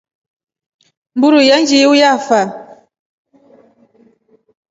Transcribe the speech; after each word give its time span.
Mburu 1.15 1.37
iya 1.43 1.57
njiiu 1.61 1.93
yafyaa. 2.01 2.47